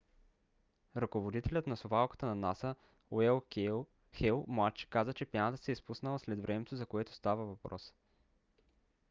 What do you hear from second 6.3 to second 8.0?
времето за което става въпрос